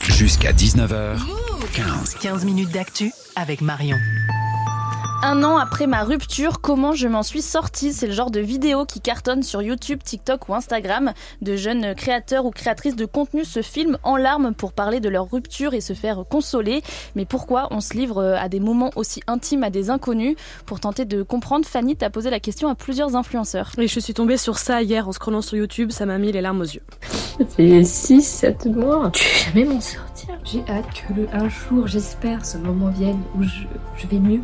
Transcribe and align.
Jusqu'à 0.00 0.52
19h, 0.52 1.18
15. 1.74 2.14
15 2.20 2.44
minutes 2.44 2.72
d'actu 2.72 3.12
avec 3.36 3.60
Marion. 3.60 3.96
Un 5.24 5.44
an 5.44 5.56
après 5.56 5.86
ma 5.86 6.02
rupture, 6.02 6.60
comment 6.60 6.94
je 6.94 7.06
m'en 7.06 7.22
suis 7.22 7.42
sortie? 7.42 7.92
C'est 7.92 8.08
le 8.08 8.12
genre 8.12 8.32
de 8.32 8.40
vidéo 8.40 8.84
qui 8.84 9.00
cartonne 9.00 9.44
sur 9.44 9.62
YouTube, 9.62 10.00
TikTok 10.02 10.48
ou 10.48 10.54
Instagram. 10.54 11.12
De 11.42 11.54
jeunes 11.54 11.94
créateurs 11.94 12.44
ou 12.44 12.50
créatrices 12.50 12.96
de 12.96 13.06
contenu 13.06 13.44
se 13.44 13.62
filment 13.62 13.98
en 14.02 14.16
larmes 14.16 14.52
pour 14.52 14.72
parler 14.72 14.98
de 14.98 15.08
leur 15.08 15.30
rupture 15.30 15.74
et 15.74 15.80
se 15.80 15.92
faire 15.92 16.24
consoler. 16.28 16.82
Mais 17.14 17.24
pourquoi 17.24 17.68
on 17.70 17.80
se 17.80 17.94
livre 17.94 18.20
à 18.22 18.48
des 18.48 18.58
moments 18.58 18.90
aussi 18.96 19.20
intimes 19.28 19.62
à 19.62 19.70
des 19.70 19.90
inconnus? 19.90 20.36
Pour 20.66 20.80
tenter 20.80 21.04
de 21.04 21.22
comprendre, 21.22 21.66
Fanny 21.66 21.94
t'a 21.94 22.10
posé 22.10 22.28
la 22.28 22.40
question 22.40 22.68
à 22.68 22.74
plusieurs 22.74 23.14
influenceurs. 23.14 23.70
Et 23.78 23.86
je 23.86 24.00
suis 24.00 24.14
tombée 24.14 24.36
sur 24.36 24.58
ça 24.58 24.82
hier 24.82 25.06
en 25.06 25.12
scrollant 25.12 25.42
sur 25.42 25.56
YouTube, 25.56 25.92
ça 25.92 26.06
m'a 26.06 26.18
mis 26.18 26.32
les 26.32 26.40
larmes 26.40 26.62
aux 26.62 26.64
yeux. 26.64 26.82
Fait 27.56 27.82
6-7 27.82 28.70
mois. 28.70 29.10
Tu 29.12 29.24
vais 29.24 29.60
jamais 29.60 29.74
m'en 29.74 29.80
sortir? 29.80 30.38
J'ai 30.44 30.64
hâte 30.70 30.86
que 30.94 31.12
le 31.12 31.28
un 31.34 31.48
jour, 31.50 31.86
j'espère, 31.86 32.46
ce 32.46 32.56
moment 32.56 32.88
vienne 32.88 33.20
où 33.36 33.42
je, 33.42 33.64
je 33.98 34.06
vais 34.06 34.18
mieux. 34.18 34.40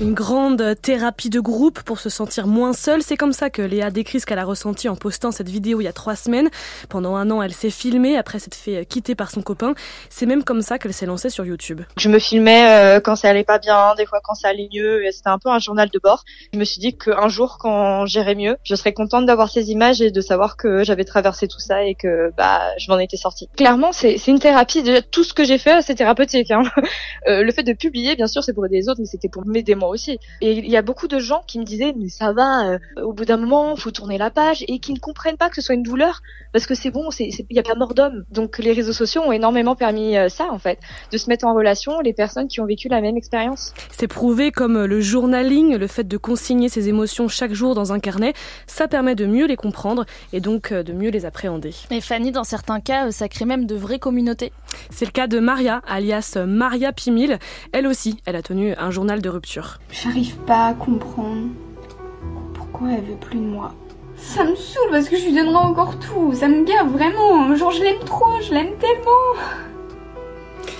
Une 0.00 0.14
grande 0.14 0.80
thérapie 0.80 1.28
de 1.28 1.40
groupe 1.40 1.82
pour 1.82 2.00
se 2.00 2.08
sentir 2.08 2.46
moins 2.46 2.72
seule. 2.72 3.02
C'est 3.02 3.18
comme 3.18 3.34
ça 3.34 3.50
que 3.50 3.60
Léa 3.60 3.90
décrit 3.90 4.18
ce 4.18 4.24
qu'elle 4.24 4.38
a 4.38 4.46
ressenti 4.46 4.88
en 4.88 4.96
postant 4.96 5.30
cette 5.30 5.50
vidéo 5.50 5.82
il 5.82 5.84
y 5.84 5.88
a 5.88 5.92
trois 5.92 6.16
semaines. 6.16 6.48
Pendant 6.88 7.16
un 7.16 7.30
an, 7.30 7.42
elle 7.42 7.52
s'est 7.52 7.68
filmée 7.68 8.16
après 8.16 8.38
s'être 8.38 8.54
fait 8.54 8.86
quitter 8.86 9.14
par 9.14 9.30
son 9.30 9.42
copain. 9.42 9.74
C'est 10.08 10.24
même 10.24 10.42
comme 10.42 10.62
ça 10.62 10.78
qu'elle 10.78 10.94
s'est 10.94 11.04
lancée 11.04 11.28
sur 11.28 11.44
YouTube. 11.44 11.82
Je 11.98 12.08
me 12.08 12.18
filmais 12.18 12.96
euh, 12.96 13.00
quand 13.00 13.14
ça 13.14 13.28
allait 13.28 13.44
pas 13.44 13.58
bien, 13.58 13.94
des 13.94 14.06
fois 14.06 14.20
quand 14.24 14.32
ça 14.32 14.48
allait 14.48 14.70
mieux. 14.72 15.02
C'était 15.12 15.28
un 15.28 15.38
peu 15.38 15.50
un 15.50 15.58
journal 15.58 15.90
de 15.90 16.00
bord. 16.02 16.24
Je 16.54 16.58
me 16.58 16.64
suis 16.64 16.80
dit 16.80 16.96
qu'un 16.96 17.28
jour, 17.28 17.58
quand 17.60 18.06
j'irai 18.06 18.34
mieux, 18.34 18.56
je 18.62 18.74
serais 18.76 18.94
contente 18.94 19.26
d'avoir 19.26 19.50
ces 19.50 19.70
images 19.70 20.00
et 20.00 20.10
de 20.10 20.20
savoir 20.22 20.56
que 20.56 20.82
j'avais 20.82 21.04
traversé 21.04 21.46
tout 21.46 21.60
ça 21.60 21.84
et 21.84 21.94
que 21.94 22.32
bah 22.38 22.62
je 22.78 22.90
m'en 22.90 22.98
étais 22.98 23.18
sortie. 23.18 23.50
Clairement, 23.54 23.92
c'est 23.92 24.16
une 24.28 24.38
thérapie. 24.38 24.82
Déjà, 24.82 25.02
tout 25.02 25.24
ce 25.24 25.34
que 25.34 25.44
j'ai 25.44 25.58
fait, 25.58 25.82
c'est 25.82 25.96
thérapeutique. 25.96 26.50
Hein. 26.50 26.62
Euh, 27.28 27.42
le 27.42 27.52
fait 27.52 27.62
de 27.62 27.74
publier, 27.74 28.16
bien 28.16 28.26
sûr, 28.26 28.42
c'est 28.42 28.54
pour 28.54 28.64
aider 28.64 28.76
les 28.76 28.88
autres, 28.88 29.00
mais 29.00 29.06
c'était 29.06 29.28
pour 29.28 29.44
m'aider 29.44 29.74
moi 29.74 29.89
aussi. 29.90 30.18
Et 30.40 30.52
il 30.52 30.70
y 30.70 30.76
a 30.76 30.82
beaucoup 30.82 31.08
de 31.08 31.18
gens 31.18 31.42
qui 31.46 31.58
me 31.58 31.64
disaient 31.64 31.92
mais 31.96 32.08
ça 32.08 32.32
va, 32.32 32.70
euh, 32.72 32.78
au 33.02 33.12
bout 33.12 33.24
d'un 33.24 33.36
moment, 33.36 33.76
faut 33.76 33.90
tourner 33.90 34.18
la 34.18 34.30
page 34.30 34.64
et 34.68 34.78
qui 34.78 34.92
ne 34.92 34.98
comprennent 34.98 35.36
pas 35.36 35.48
que 35.48 35.56
ce 35.56 35.62
soit 35.62 35.74
une 35.74 35.82
douleur 35.82 36.22
parce 36.52 36.66
que 36.66 36.74
c'est 36.74 36.90
bon, 36.90 37.10
c'est 37.10 37.28
il 37.28 37.56
y 37.56 37.58
a 37.58 37.62
pas 37.62 37.74
mort 37.74 37.94
d'homme. 37.94 38.24
Donc 38.30 38.58
les 38.58 38.72
réseaux 38.72 38.92
sociaux 38.92 39.22
ont 39.22 39.32
énormément 39.32 39.76
permis 39.76 40.16
euh, 40.16 40.28
ça 40.28 40.48
en 40.50 40.58
fait, 40.58 40.78
de 41.12 41.18
se 41.18 41.28
mettre 41.28 41.46
en 41.46 41.54
relation 41.54 42.00
les 42.00 42.12
personnes 42.12 42.48
qui 42.48 42.60
ont 42.60 42.66
vécu 42.66 42.88
la 42.88 43.00
même 43.00 43.16
expérience. 43.16 43.72
C'est 43.90 44.08
prouvé 44.08 44.50
comme 44.50 44.84
le 44.84 45.00
journaling, 45.00 45.76
le 45.76 45.86
fait 45.86 46.04
de 46.04 46.16
consigner 46.16 46.68
ses 46.68 46.88
émotions 46.88 47.28
chaque 47.28 47.52
jour 47.52 47.74
dans 47.74 47.92
un 47.92 48.00
carnet, 48.00 48.32
ça 48.66 48.88
permet 48.88 49.14
de 49.14 49.26
mieux 49.26 49.46
les 49.46 49.56
comprendre 49.56 50.04
et 50.32 50.40
donc 50.40 50.72
de 50.72 50.92
mieux 50.92 51.10
les 51.10 51.24
appréhender. 51.24 51.74
Et 51.90 52.00
Fanny, 52.00 52.32
dans 52.32 52.44
certains 52.44 52.80
cas, 52.80 53.10
ça 53.10 53.28
crée 53.28 53.44
même 53.44 53.66
de 53.66 53.74
vraies 53.74 53.98
communautés. 53.98 54.52
C'est 54.90 55.04
le 55.04 55.10
cas 55.10 55.26
de 55.26 55.40
Maria, 55.40 55.82
alias 55.86 56.36
Maria 56.46 56.92
Pimil. 56.92 57.38
Elle 57.72 57.86
aussi, 57.86 58.18
elle 58.26 58.36
a 58.36 58.42
tenu 58.42 58.74
un 58.76 58.90
journal 58.90 59.22
de 59.22 59.28
rupture. 59.28 59.78
J'arrive 59.90 60.36
pas 60.38 60.66
à 60.66 60.74
comprendre 60.74 61.48
pourquoi 62.54 62.88
elle 62.92 63.04
veut 63.04 63.16
plus 63.20 63.38
de 63.38 63.44
moi. 63.44 63.74
Ça 64.16 64.44
me 64.44 64.54
saoule 64.54 64.90
parce 64.90 65.08
que 65.08 65.16
je 65.16 65.24
lui 65.24 65.34
donnerai 65.34 65.56
encore 65.56 65.98
tout. 65.98 66.34
Ça 66.34 66.48
me 66.48 66.64
gave 66.64 66.88
vraiment. 66.88 67.54
Genre, 67.54 67.70
je 67.70 67.82
l'aime 67.82 68.00
trop, 68.04 68.40
je 68.42 68.52
l'aime 68.52 68.76
tellement. 68.78 69.40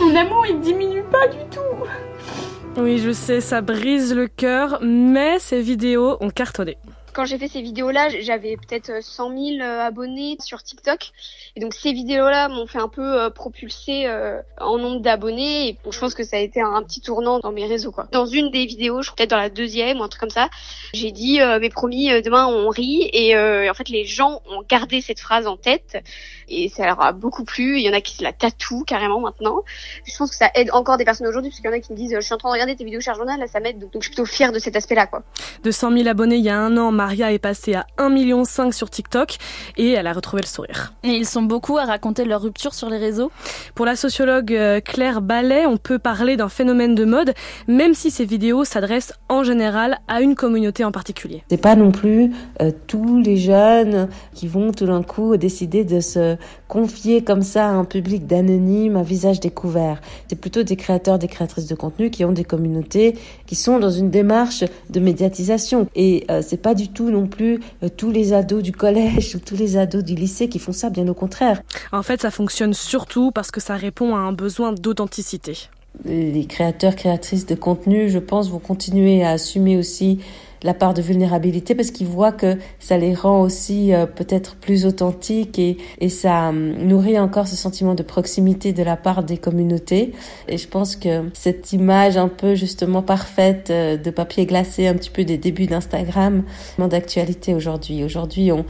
Mon 0.00 0.14
amour, 0.14 0.44
il 0.48 0.60
diminue 0.60 1.02
pas 1.10 1.28
du 1.28 1.38
tout. 1.50 2.80
Oui, 2.80 2.98
je 2.98 3.10
sais, 3.10 3.40
ça 3.40 3.60
brise 3.60 4.14
le 4.14 4.28
cœur, 4.28 4.78
mais 4.82 5.38
ces 5.38 5.60
vidéos 5.60 6.16
ont 6.20 6.30
cartonné 6.30 6.76
quand 7.18 7.24
j'ai 7.24 7.36
fait 7.36 7.48
ces 7.48 7.62
vidéos-là, 7.62 8.10
j'avais 8.20 8.56
peut-être 8.56 9.02
100 9.02 9.36
000 9.58 9.60
abonnés 9.60 10.36
sur 10.38 10.62
TikTok. 10.62 11.10
Et 11.56 11.60
donc 11.60 11.74
ces 11.74 11.92
vidéos-là 11.92 12.48
m'ont 12.48 12.68
fait 12.68 12.78
un 12.78 12.86
peu 12.86 13.02
euh, 13.02 13.28
propulser 13.28 14.06
euh, 14.06 14.40
en 14.60 14.78
nombre 14.78 15.00
d'abonnés. 15.00 15.70
Et 15.70 15.78
je 15.90 15.98
pense 15.98 16.14
que 16.14 16.22
ça 16.22 16.36
a 16.36 16.38
été 16.38 16.60
un, 16.60 16.80
petit 16.84 17.00
tournant 17.00 17.40
dans 17.40 17.50
mes 17.50 17.66
réseaux. 17.66 17.90
Quoi. 17.90 18.06
Dans 18.12 18.26
une 18.26 18.52
des 18.52 18.66
vidéos, 18.66 19.02
je 19.02 19.08
crois 19.08 19.16
peut-être 19.16 19.30
dans 19.30 19.36
la 19.36 19.50
deuxième 19.50 19.98
ou 19.98 20.04
un 20.04 20.08
truc 20.08 20.20
comme 20.20 20.30
ça, 20.30 20.48
j'ai 20.94 21.10
dit 21.10 21.40
euh, 21.40 21.58
mais 21.60 21.70
promis, 21.70 22.06
demain 22.22 22.46
on 22.46 22.68
rit. 22.68 23.10
Et, 23.12 23.36
en 23.36 23.74
fait, 23.74 23.88
les 23.88 24.04
gens 24.04 24.40
ont 24.48 24.62
gardé 24.68 25.00
cette 25.00 25.18
phrase 25.18 25.48
en 25.48 25.56
tête. 25.56 26.00
Et 26.48 26.68
ça 26.68 26.86
leur 26.86 27.02
a 27.02 27.10
beaucoup 27.10 27.42
plu. 27.42 27.78
Il 27.78 27.82
y 27.82 27.90
en 27.90 27.94
a 27.94 28.00
qui 28.00 28.14
se 28.14 28.22
la 28.22 28.32
tatouent 28.32 28.84
carrément 28.84 29.18
maintenant. 29.18 29.64
Je 30.06 30.16
pense 30.16 30.30
que 30.30 30.36
ça 30.36 30.50
aide 30.54 30.70
encore 30.72 30.98
des 30.98 31.04
personnes 31.04 31.26
aujourd'hui, 31.26 31.50
parce 31.50 31.60
qu'il 31.60 31.68
y 31.68 31.74
en 31.74 31.76
a 31.76 31.80
qui 31.80 31.92
me 31.92 31.96
disent 31.96 32.14
je 32.14 32.20
suis 32.20 32.32
en 32.32 32.38
train 32.38 32.50
de 32.50 32.52
regarder 32.52 32.76
tes 32.76 32.84
vidéos 32.84 33.00
cher 33.00 33.16
journal, 33.16 33.40
là 33.40 33.48
ça 33.48 33.58
m'aide. 33.58 33.80
Donc, 33.80 33.90
je 33.94 34.02
suis 34.02 34.10
plutôt 34.10 34.24
fière 34.24 34.52
de 34.52 34.60
cet 34.60 34.76
aspect-là. 34.76 35.08
quoi. 35.08 35.24
De 35.64 35.72
100 35.72 35.96
000 35.96 36.08
abonnés 36.08 36.36
il 36.36 36.44
y 36.44 36.48
a 36.48 36.56
un 36.56 36.76
an, 36.76 36.92
Maria 37.08 37.32
est 37.32 37.38
passée 37.38 37.72
à 37.72 37.86
1,5 37.96 38.12
million 38.12 38.44
sur 38.44 38.90
TikTok 38.90 39.38
et 39.78 39.92
elle 39.92 40.06
a 40.06 40.12
retrouvé 40.12 40.42
le 40.42 40.46
sourire. 40.46 40.92
Et 41.04 41.08
ils 41.08 41.24
sont 41.24 41.40
beaucoup 41.40 41.78
à 41.78 41.86
raconter 41.86 42.26
leur 42.26 42.42
rupture 42.42 42.74
sur 42.74 42.90
les 42.90 42.98
réseaux 42.98 43.32
Pour 43.74 43.86
la 43.86 43.96
sociologue 43.96 44.52
euh, 44.52 44.82
Claire 44.82 45.22
Ballet, 45.22 45.64
on 45.64 45.78
peut 45.78 45.98
parler 45.98 46.36
d'un 46.36 46.50
phénomène 46.50 46.94
de 46.94 47.06
mode, 47.06 47.32
même 47.66 47.94
si 47.94 48.10
ces 48.10 48.26
vidéos 48.26 48.64
s'adressent 48.64 49.14
en 49.30 49.42
général 49.42 50.00
à 50.06 50.20
une 50.20 50.34
communauté 50.34 50.84
en 50.84 50.92
particulier. 50.92 51.42
C'est 51.48 51.56
pas 51.56 51.76
non 51.76 51.92
plus 51.92 52.30
euh, 52.60 52.72
tous 52.86 53.18
les 53.22 53.38
jeunes 53.38 54.10
qui 54.34 54.46
vont 54.46 54.72
tout 54.72 54.84
d'un 54.84 55.02
coup 55.02 55.34
décider 55.38 55.84
de 55.84 56.00
se 56.00 56.36
confier 56.68 57.22
comme 57.24 57.42
ça 57.42 57.66
à 57.66 57.70
un 57.70 57.84
public 57.84 58.26
d'anonymes 58.26 58.96
à 58.96 59.02
visage 59.02 59.40
découvert. 59.40 60.00
C'est 60.28 60.36
plutôt 60.36 60.62
des 60.62 60.76
créateurs, 60.76 61.18
des 61.18 61.26
créatrices 61.26 61.66
de 61.66 61.74
contenu 61.74 62.10
qui 62.10 62.24
ont 62.24 62.32
des 62.32 62.44
communautés 62.44 63.16
qui 63.46 63.54
sont 63.54 63.78
dans 63.78 63.90
une 63.90 64.10
démarche 64.10 64.64
de 64.90 65.00
médiatisation. 65.00 65.88
Et 65.96 66.24
euh, 66.30 66.42
c'est 66.46 66.62
pas 66.62 66.74
du 66.74 66.88
tout 66.88 67.10
non 67.10 67.26
plus 67.26 67.60
euh, 67.82 67.88
tous 67.88 68.10
les 68.10 68.32
ados 68.32 68.62
du 68.62 68.72
collège 68.72 69.34
ou 69.36 69.38
tous 69.40 69.56
les 69.56 69.76
ados 69.76 70.04
du 70.04 70.14
lycée 70.14 70.48
qui 70.48 70.58
font 70.58 70.72
ça, 70.72 70.90
bien 70.90 71.08
au 71.08 71.14
contraire. 71.14 71.62
En 71.90 72.02
fait, 72.02 72.22
ça 72.22 72.30
fonctionne 72.30 72.74
surtout 72.74 73.30
parce 73.32 73.50
que 73.50 73.60
ça 73.60 73.74
répond 73.74 74.14
à 74.14 74.18
un 74.18 74.32
besoin 74.32 74.72
d'authenticité. 74.72 75.68
Les 76.04 76.44
créateurs, 76.44 76.94
créatrices 76.94 77.46
de 77.46 77.54
contenu, 77.54 78.08
je 78.08 78.18
pense, 78.18 78.50
vont 78.50 78.60
continuer 78.60 79.24
à 79.24 79.30
assumer 79.30 79.76
aussi 79.76 80.20
la 80.62 80.74
part 80.74 80.94
de 80.94 81.02
vulnérabilité 81.02 81.74
parce 81.74 81.90
qu'ils 81.90 82.06
voient 82.06 82.32
que 82.32 82.56
ça 82.78 82.98
les 82.98 83.14
rend 83.14 83.42
aussi 83.42 83.92
euh, 83.92 84.06
peut-être 84.06 84.56
plus 84.56 84.86
authentiques 84.86 85.58
et, 85.58 85.76
et 86.00 86.08
ça 86.08 86.48
hum, 86.48 86.72
nourrit 86.78 87.18
encore 87.18 87.46
ce 87.46 87.56
sentiment 87.56 87.94
de 87.94 88.02
proximité 88.02 88.72
de 88.72 88.82
la 88.82 88.96
part 88.96 89.22
des 89.22 89.38
communautés. 89.38 90.12
Et 90.48 90.58
je 90.58 90.68
pense 90.68 90.96
que 90.96 91.28
cette 91.32 91.72
image 91.72 92.16
un 92.16 92.28
peu 92.28 92.54
justement 92.54 93.02
parfaite 93.02 93.70
euh, 93.70 93.96
de 93.96 94.10
papier 94.10 94.46
glacé, 94.46 94.86
un 94.86 94.94
petit 94.94 95.10
peu 95.10 95.24
des 95.24 95.38
débuts 95.38 95.66
d'Instagram, 95.66 96.42
d'actualité 96.88 97.54
aujourd'hui. 97.54 98.04
Aujourd'hui, 98.04 98.52
on 98.52 98.64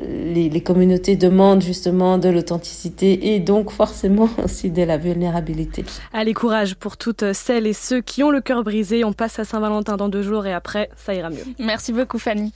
les, 0.00 0.48
les, 0.48 0.60
communautés 0.60 1.16
demandent 1.16 1.62
justement 1.62 2.18
de 2.18 2.28
l'authenticité 2.28 3.34
et 3.34 3.40
donc 3.40 3.70
forcément 3.70 4.28
aussi 4.44 4.70
de 4.70 4.82
la 4.82 4.96
vulnérabilité. 4.96 5.84
Allez, 6.12 6.34
courage 6.34 6.76
pour 6.76 6.96
toutes 6.96 7.32
celles 7.32 7.66
et 7.66 7.72
ceux 7.72 8.00
qui 8.00 8.22
ont 8.22 8.30
le 8.30 8.40
cœur 8.40 8.62
brisé. 8.62 9.04
On 9.04 9.12
passe 9.12 9.38
à 9.38 9.44
Saint-Valentin 9.44 9.96
dans 9.96 10.08
deux 10.08 10.22
jours 10.22 10.46
et 10.46 10.52
après, 10.52 10.88
ça 10.96 11.14
Merci 11.58 11.92
beaucoup, 11.92 12.18
Fanny. 12.18 12.46